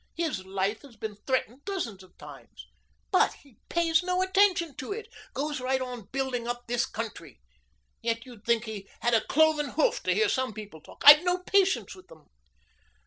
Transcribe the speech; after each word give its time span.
His 0.15 0.43
life 0.47 0.81
has 0.81 0.95
been 0.95 1.15
threatened 1.27 1.63
dozens 1.63 2.01
of 2.01 2.17
times. 2.17 2.65
But 3.11 3.33
he 3.33 3.59
pays 3.69 4.01
no 4.01 4.23
attention 4.23 4.75
to 4.77 4.91
it 4.91 5.07
goes 5.35 5.59
right 5.61 5.79
on 5.79 6.07
building 6.11 6.47
up 6.47 6.65
this 6.65 6.87
country. 6.87 7.39
Yet 8.01 8.25
you'd 8.25 8.43
think 8.43 8.63
he 8.65 8.89
had 9.01 9.13
a 9.13 9.21
cloven 9.23 9.69
hoof 9.73 10.01
to 10.01 10.15
hear 10.15 10.27
some 10.27 10.53
people 10.53 10.81
talk. 10.81 11.03
I've 11.05 11.23
no 11.23 11.37
patience 11.43 11.93
with 11.93 12.07
them." 12.07 12.29